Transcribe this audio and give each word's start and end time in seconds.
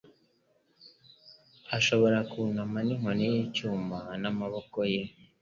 Ashobora 1.77 2.19
kunama 2.29 2.77
inkoni 2.93 3.25
y'icyuma 3.33 3.97
n'amaboko 4.21 4.77
ye. 4.93 5.03